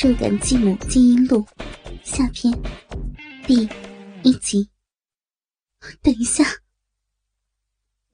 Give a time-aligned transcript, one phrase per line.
[0.08, 1.44] 《肉感继母金银录》
[2.02, 2.50] 下篇
[3.46, 3.68] 第
[4.22, 4.66] 一集。
[6.00, 6.42] 等一下，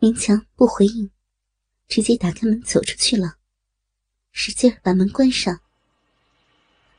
[0.01, 1.09] 明强不回应，
[1.87, 3.37] 直接打开门走出去了，
[4.33, 5.61] 使劲把门关上。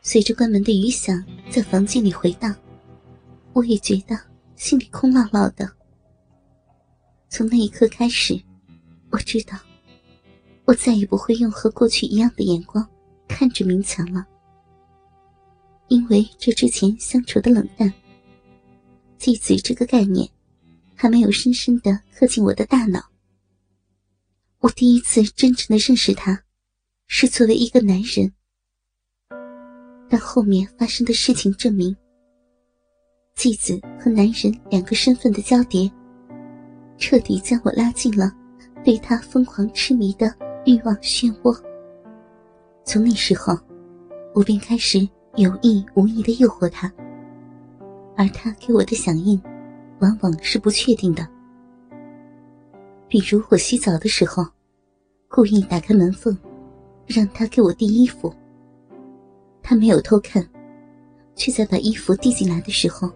[0.01, 2.55] 随着关门的余响在房间里回荡，
[3.51, 4.17] 我也觉得
[4.55, 5.69] 心里空落落的。
[7.27, 8.41] 从那一刻开始，
[9.09, 9.59] 我知道，
[10.63, 12.89] 我再也不会用和过去一样的眼光
[13.27, 14.25] 看着明强了。
[15.89, 17.91] 因为这之前相处的冷淡，
[19.17, 20.27] 继子这个概念
[20.95, 23.01] 还没有深深的刻进我的大脑。
[24.59, 26.43] 我第一次真正的认识他，
[27.07, 28.33] 是作为一个男人。
[30.09, 31.95] 但后面发生的事情证明，
[33.35, 35.89] 继子和男人两个身份的交叠，
[36.97, 38.33] 彻底将我拉进了
[38.83, 40.33] 对他疯狂痴迷的
[40.65, 41.57] 欲望漩涡。
[42.83, 43.57] 从那时候，
[44.33, 45.07] 我便开始。
[45.37, 46.91] 有意无意的诱惑他，
[48.15, 49.39] 而他给我的响应，
[49.99, 51.27] 往往是不确定的。
[53.07, 54.43] 比如我洗澡的时候，
[55.27, 56.35] 故意打开门缝，
[57.05, 58.33] 让他给我递衣服。
[59.61, 60.43] 他没有偷看，
[61.35, 63.07] 却在把衣服递进来的时候，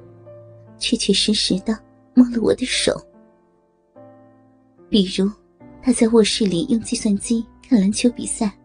[0.77, 1.75] 确确实实的
[2.13, 2.95] 摸了我的手。
[4.89, 5.27] 比如
[5.81, 8.55] 他在卧室里用计算机看篮球比赛，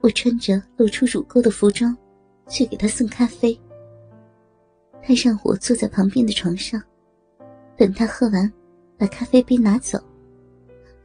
[0.00, 1.96] 我穿着露出乳沟的服装。
[2.50, 3.58] 去给他送咖啡，
[5.00, 6.82] 他让我坐在旁边的床上，
[7.76, 8.52] 等他喝完，
[8.98, 9.98] 把咖啡杯拿走，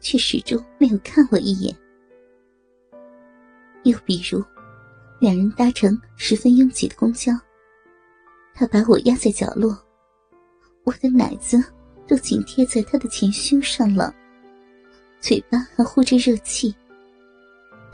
[0.02, 1.74] 却始终没有看我一眼。
[3.84, 4.44] 又比如，
[5.20, 7.32] 两人搭乘十分拥挤的公交，
[8.56, 9.78] 他把我压在角落，
[10.84, 11.64] 我的奶子
[12.08, 14.12] 都紧贴在他的前胸上了，
[15.20, 16.76] 嘴巴还呼着热气，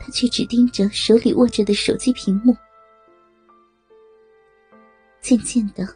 [0.00, 2.56] 他却只盯着手里握着的手机屏幕。
[5.22, 5.88] 渐渐的，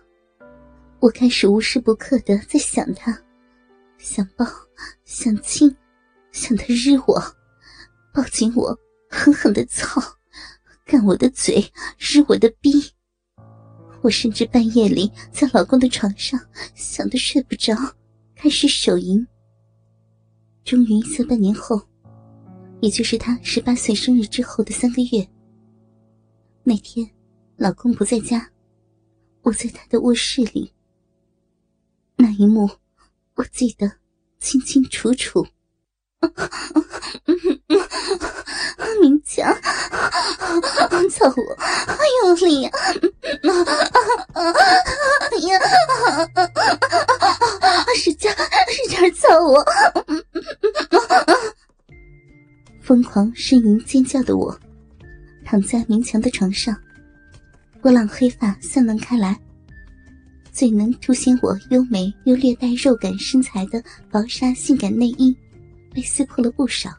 [1.01, 3.13] 我开始无时不刻的在想他，
[3.99, 4.47] 想抱，
[5.05, 5.75] 想亲，
[6.31, 7.21] 想他日我，
[8.15, 8.79] 抱紧我，
[9.11, 10.01] 狠狠的操，
[10.85, 11.61] 干我的嘴，
[11.99, 12.93] 日我的逼。
[14.01, 16.41] 我甚至半夜里在老公的床上
[16.77, 17.75] 想的睡不着，
[18.37, 19.27] 开始手淫。
[20.65, 21.83] 终于在半年后，
[22.81, 25.29] 也就是他十八岁生日之后的三个月，
[26.63, 27.11] 那天，
[27.57, 28.49] 老公不在家。
[29.47, 30.73] 我在他的卧室里，
[32.17, 32.69] 那一幕
[33.37, 33.93] 我记得
[34.41, 35.47] 清清楚楚。
[39.01, 39.55] 明强，
[41.09, 41.57] 操我，
[42.25, 42.71] 用力呀！
[45.47, 45.61] 呀，
[47.95, 48.29] 使劲，
[48.69, 49.65] 使劲操我！
[52.83, 54.59] 疯狂呻吟尖叫的我，
[55.45, 56.77] 躺在明强的床上。
[57.81, 59.39] 波浪黑发散乱开来，
[60.51, 65.37] 最能凸显我优美又略带肉感身材的薄纱性感内衣
[65.95, 66.91] 被撕破了不少。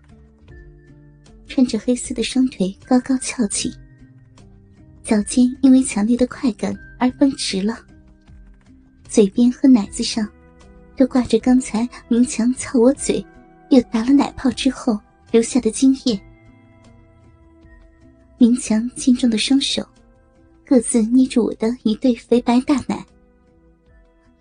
[1.47, 3.73] 穿着黑丝的双腿高高翘起，
[5.03, 7.77] 脚尖因为强烈的快感而绷直了。
[9.09, 10.27] 嘴边和奶子上
[10.95, 13.25] 都挂着刚才明强操我嘴
[13.69, 14.99] 又打了奶泡之后
[15.31, 16.19] 留下的精液。
[18.37, 19.87] 明强轻重的双手。
[20.67, 23.05] 各自捏住我的一对肥白大奶，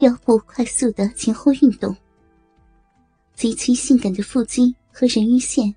[0.00, 1.96] 腰部快速的前后运动，
[3.36, 5.72] 极其性感的腹肌和人鱼线，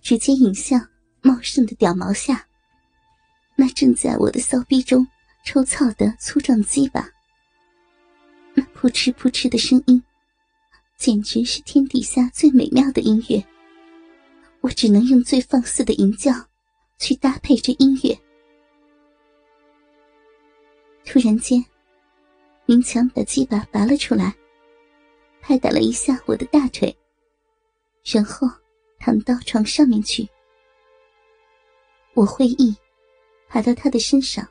[0.00, 0.84] 直接引向
[1.22, 2.44] 茂盛的屌毛下。
[3.54, 5.06] 那正在我的骚逼中
[5.44, 7.08] 抽草的粗壮鸡巴，
[8.54, 10.02] 那扑哧扑哧的声音，
[10.96, 13.40] 简直是天底下最美妙的音乐。
[14.60, 16.32] 我只能用最放肆的吟叫，
[16.98, 18.18] 去搭配这音乐。
[21.10, 21.64] 突然间，
[22.66, 24.36] 明强把鸡巴拔了出来，
[25.40, 26.94] 拍打了一下我的大腿，
[28.04, 28.46] 然后
[28.98, 30.28] 躺到床上面去。
[32.12, 32.76] 我会意，
[33.48, 34.46] 爬到他的身上，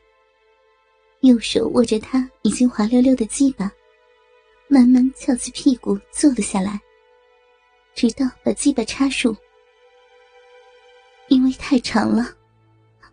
[1.20, 3.72] 右手握着他已经滑溜溜的鸡巴，
[4.68, 6.82] 慢慢翘起屁股坐了下来，
[7.94, 9.36] 直到把鸡巴插入。
[11.28, 12.36] 因为太长了，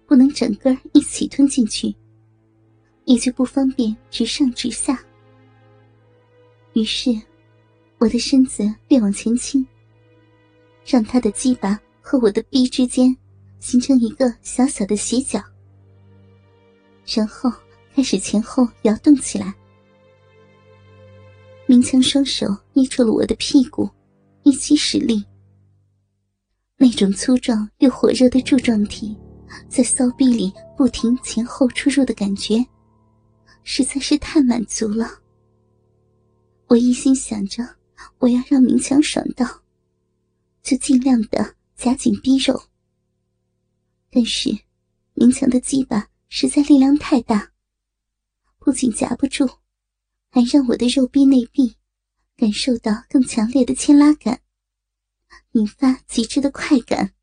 [0.07, 1.95] 不能整根一起吞进去。
[3.05, 4.99] 也就不方便直上直下，
[6.73, 7.11] 于是
[7.99, 9.67] 我的身子略往前倾，
[10.87, 13.15] 让他的鸡巴和我的臂之间
[13.61, 15.43] 形成一个小小的斜角，
[17.15, 17.53] 然后
[17.95, 19.55] 开始前后摇动起来。
[21.67, 23.89] 明强双手捏住了我的屁股，
[24.43, 25.25] 一起使力，
[26.77, 29.17] 那种粗壮又火热的柱状体
[29.69, 32.63] 在骚逼里不停前后出入的感觉，
[33.65, 35.21] 实在是太满足了。
[36.69, 37.77] 我一心想着
[38.19, 39.63] 我要让明强爽到，
[40.63, 42.63] 就尽量的夹紧逼肉。
[44.11, 44.51] 但是，
[45.15, 47.53] 明强的鸡巴实在力量太大，
[48.59, 49.47] 不仅夹不住，
[50.31, 51.77] 还让我的肉壁内壁
[52.37, 54.41] 感受到更强烈的牵拉感，
[55.53, 57.15] 引发极致的快感。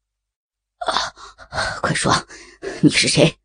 [0.88, 0.92] 啊！
[1.82, 2.12] 快说，
[2.82, 3.38] 你是谁？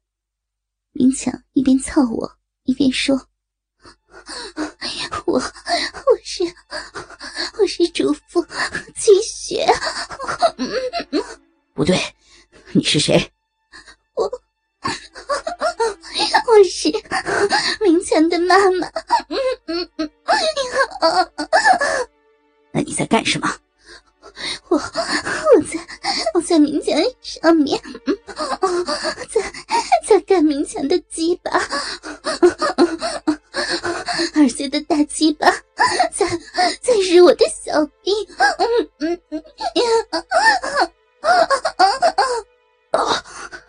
[0.92, 3.16] 明强一边操我，一边说
[5.24, 5.42] ：“我我
[6.24, 6.44] 是
[7.58, 8.44] 我是主妇
[8.96, 9.64] 齐雪。”
[11.74, 11.96] 不对，
[12.72, 13.32] 你是谁？
[14.14, 14.24] 我
[16.48, 16.90] 我是
[17.80, 18.88] 明强的妈妈。
[19.28, 20.10] 嗯嗯嗯
[22.72, 23.48] 那你在干什么？
[24.68, 25.78] 我我在
[26.34, 28.15] 我在明强上面，在
[37.76, 39.20] 小臂，嗯嗯
[42.92, 43.14] 哦，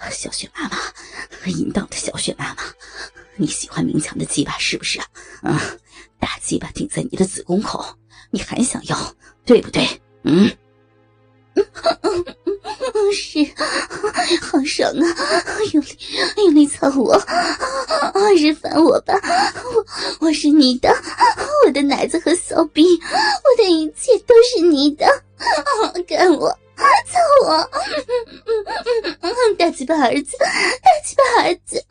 [0.09, 0.77] 小雪妈妈，
[1.45, 2.63] 淫荡的小雪妈妈，
[3.35, 5.07] 你喜欢明强的鸡巴是不是啊？
[5.43, 5.59] 嗯，
[6.21, 7.83] 大鸡巴顶在你的子宫口，
[8.31, 8.97] 你还想要，
[9.45, 9.85] 对不对？
[10.23, 10.49] 嗯，
[13.13, 13.39] 是，
[14.41, 15.03] 好爽啊！
[15.73, 15.97] 用力
[16.37, 17.21] 用力操我，
[18.37, 19.13] 日烦我吧！
[19.65, 20.89] 我我是你的，
[21.67, 25.05] 我的奶子和骚逼，我的一切都是你的，
[26.07, 26.49] 干我，
[27.05, 27.69] 操我！
[29.57, 31.83] 大鸡巴儿子，大鸡巴儿子，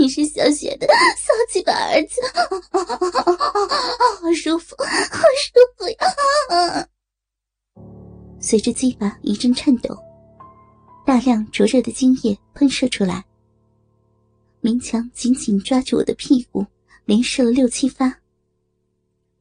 [0.00, 2.20] 你是小雪的骚鸡巴儿子，
[4.20, 6.88] 好舒服，好舒服呀！
[8.40, 9.96] 随着鸡巴一阵颤抖，
[11.06, 13.24] 大量灼热的精液喷射出来。
[14.60, 16.66] 明强紧紧抓住我的屁股，
[17.04, 18.12] 连射了六七发，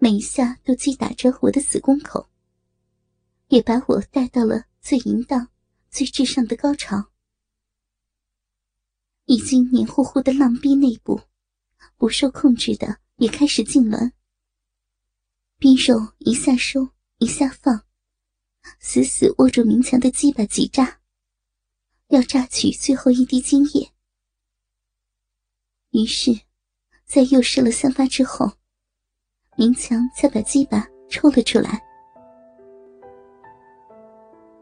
[0.04, 2.28] 每一下都击打着我的子宫口，
[3.48, 5.48] 也把我带到了最淫荡、
[5.90, 7.10] 最至上的高潮。
[9.28, 11.22] 已经黏糊糊的浪逼内部，
[11.96, 14.12] 不受控制的也开始痉挛，
[15.58, 16.90] 冰肉一下收，
[17.20, 17.86] 一下放。
[18.82, 21.00] 死死握住明强的鸡巴挤榨，
[22.08, 23.94] 要榨取最后一滴精液。
[25.92, 26.42] 于是，
[27.06, 28.58] 在又射了三发之后，
[29.56, 31.82] 明强才把鸡巴抽了出来。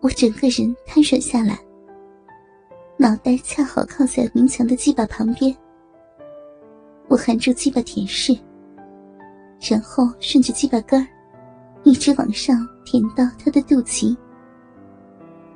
[0.02, 1.60] 我整个人瘫软下来，
[2.98, 5.56] 脑袋恰好靠在明强的鸡巴旁边。
[7.08, 8.40] 我含住鸡巴舔舐，
[9.70, 11.08] 然后顺着鸡巴根儿。
[11.84, 14.16] 一直往上舔到他的肚脐，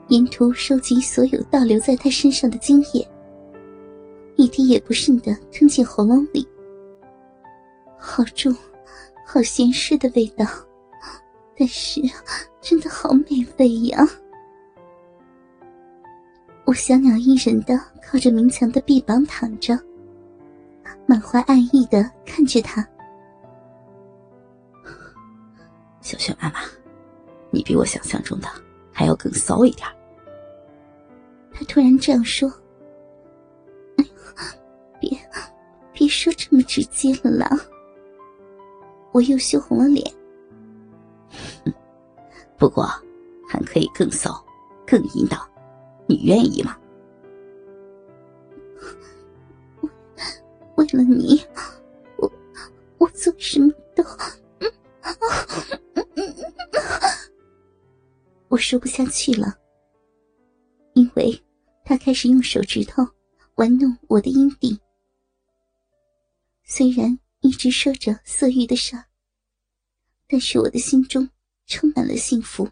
[0.07, 3.07] 沿途收集所有倒流在他身上的精液，
[4.35, 6.47] 一滴也不剩的吞进喉咙里。
[7.95, 8.51] 好重，
[9.25, 10.45] 好咸湿的味道，
[11.57, 11.99] 但是
[12.61, 14.07] 真的好美味呀！
[16.63, 19.77] 我小鸟依人的靠着明强的臂膀躺着，
[21.05, 22.87] 满怀爱意的看着他。
[26.01, 26.59] 小雪妈妈，
[27.51, 28.47] 你比我想象中的
[28.91, 29.87] 还要更骚一点。
[31.51, 32.49] 他突然这样说
[33.97, 34.05] ：“哎
[34.99, 35.09] 别，
[35.91, 37.49] 别说这么直接了啦。”
[39.15, 40.13] 我又羞红了脸。
[42.57, 42.85] 不过，
[43.47, 44.45] 还可以更骚、
[44.85, 45.39] 更淫荡，
[46.05, 46.77] 你愿意吗？
[50.75, 51.41] 为了你，
[52.17, 52.29] 我
[52.97, 54.03] 我做什么都……
[58.49, 59.57] 我说不下去了，
[60.91, 61.41] 因为
[61.85, 63.01] 他开始用手指头
[63.55, 64.77] 玩弄我的阴蒂。
[66.65, 69.05] 虽然一直说着色欲的事儿，
[70.27, 71.29] 但是我的心中
[71.67, 72.67] 充满了幸福。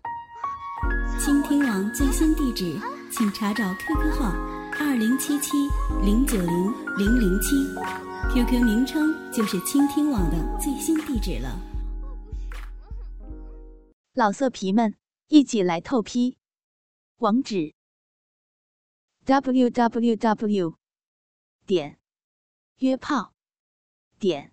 [1.24, 2.76] 倾听网最新地址，
[3.12, 4.32] 请查找 QQ 号
[4.80, 5.52] 二零七七
[6.04, 7.56] 零九零零零七
[8.34, 11.56] ，QQ 名称就是倾听网的最新地址了。
[14.16, 14.96] 老色皮们。
[15.30, 16.38] 一起来透批，
[17.18, 17.74] 网址
[19.26, 20.78] ：w w w
[21.66, 21.98] 点
[22.78, 23.34] 约炮
[24.20, 24.53] 点